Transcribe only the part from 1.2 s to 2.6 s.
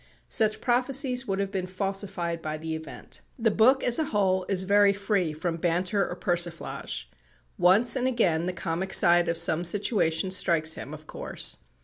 would have been falsified by